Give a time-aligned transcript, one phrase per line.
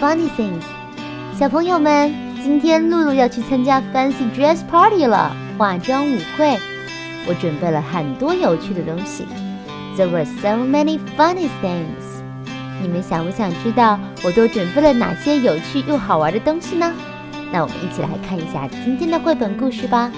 [0.00, 0.62] funny things。
[1.38, 2.12] 小朋友们，
[2.42, 6.58] 今天露露要去参加 fancy dress party 了，化妆舞会。
[7.28, 9.26] 我准备了很多有趣的东西。
[9.96, 12.22] There were so many funny things。
[12.82, 16.92] 你们想不想知道我都准备了哪些有趣又好玩的东西呢？
[17.50, 20.12] 那我们一起来看一下今天的绘本故事吧。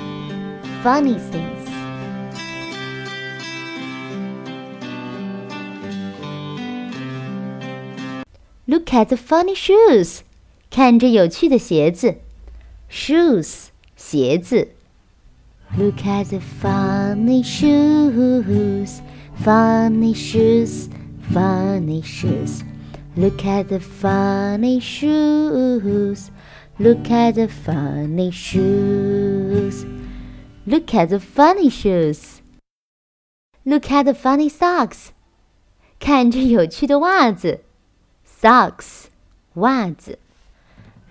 [0.84, 1.57] Funny things。
[8.67, 10.21] Look at the funny shoes，
[10.69, 12.19] 看这有趣的鞋子。
[12.89, 14.69] Shoes，鞋子。
[15.77, 19.01] Look at the funny shoes,
[19.43, 20.87] funny shoes,
[21.33, 22.61] funny shoes.
[23.15, 26.29] Look at the funny shoes.
[26.77, 29.85] Look at the funny shoes.
[30.65, 32.41] Look at the funny shoes.
[33.63, 35.09] Look at the funny socks.
[35.99, 37.61] 看这有趣的袜子。
[38.37, 39.05] socks
[39.55, 40.19] 袜子。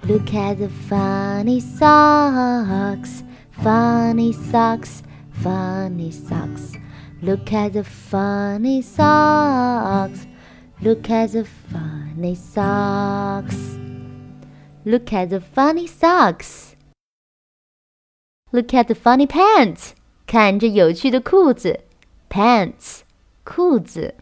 [0.04, 5.02] Look at the funny socks, funny socks,
[5.42, 6.74] funny socks.
[7.20, 10.26] Look at the funny socks.
[10.80, 13.78] Look at the funny socks.
[14.84, 16.74] Look at the funny socks.
[18.50, 19.92] Look at the funny pants.
[20.26, 21.84] 看这有趣的裤子，
[22.28, 23.02] pants
[23.44, 24.16] 裤子。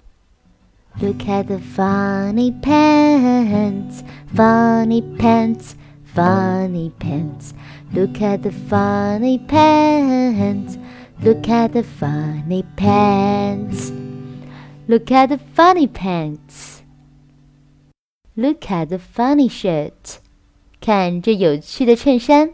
[1.00, 4.02] Look at the funny pants,
[4.34, 7.54] funny pants, funny pants.
[7.92, 10.76] Look at the funny pants.
[11.22, 13.92] Look at the funny pants.
[14.88, 16.82] Look at the funny pants.
[18.36, 20.20] Look at the funny shirt.
[20.80, 22.50] 看这有趣的衬衫，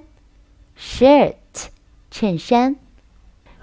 [0.79, 1.69] shirt
[2.11, 2.77] 衬衫。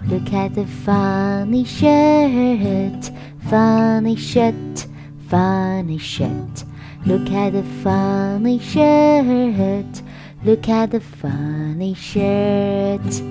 [0.08, 3.12] Look at the funny shirt,
[3.48, 4.86] funny shirt,
[5.28, 6.64] funny shirt.
[7.06, 10.02] Look at the funny shirt.
[10.44, 13.22] Look at the funny shirt.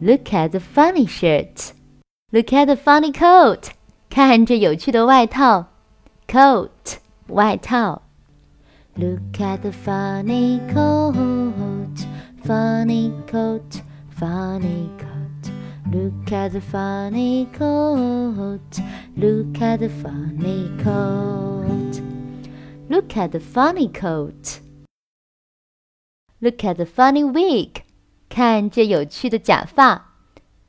[0.00, 1.72] Look at the funny shirt.
[2.32, 3.70] Look at the funny coat.
[4.10, 5.66] 看这有趣的外套，
[6.28, 6.98] coat
[7.28, 8.02] 外套。
[8.96, 11.14] Look at the funny coat,
[12.44, 13.82] funny coat,
[14.16, 15.07] funny coat.
[15.92, 18.80] Look at the funny coat.
[19.16, 22.00] Look at the funny coat.
[22.88, 24.60] Look at the funny coat.
[26.40, 27.82] Look at the funny wig.
[28.28, 30.16] 看这有趣的假发，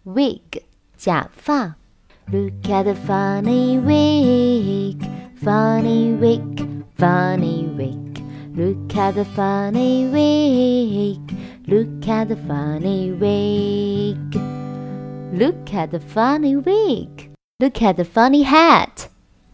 [0.05, 0.61] wig
[0.95, 1.75] 假发。
[2.31, 4.97] Look at the funny wig,
[5.41, 8.23] funny wig, funny wig.
[8.55, 11.19] Look at the funny wig.
[11.67, 14.48] Look at the funny wig.
[15.33, 17.29] Look at the funny wig.
[17.59, 19.07] Look at the funny hat.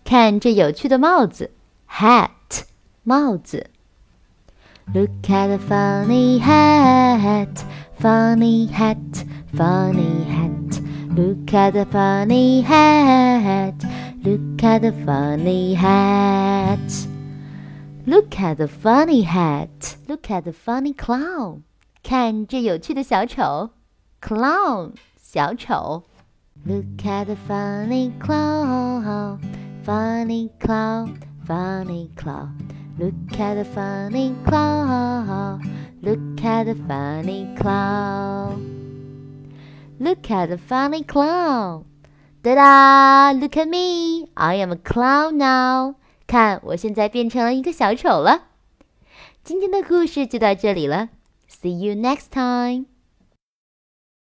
[0.03, 1.51] 看这有趣的帽子，
[1.89, 2.63] hat
[3.03, 3.69] 帽子。
[4.93, 7.63] Look at the funny hat,
[7.99, 8.97] funny hat,
[9.53, 10.81] funny hat.
[11.15, 13.75] Look at the funny hat.
[14.23, 17.07] Look at the funny hat.
[18.05, 19.95] Look at the funny hat.
[20.07, 21.61] Look at the funny clown.
[22.03, 23.71] 看这有趣的小丑，
[24.21, 24.93] clown
[25.35, 26.03] 小丑。
[26.65, 29.39] Look at the funny clown,
[29.83, 31.15] funny clown,
[31.47, 32.51] funny clown.
[32.99, 35.61] Look at the funny clown.
[36.01, 38.59] Look at the funny clown.
[39.99, 41.85] Look at the funny clown.
[42.43, 43.33] Ta-da!
[43.39, 44.27] Look at me.
[44.35, 45.95] I am a clown now.
[46.27, 48.43] 看，我现在变成了一个小丑了。
[49.43, 51.09] 今天的故事就到这里了。
[51.49, 52.85] See you next time.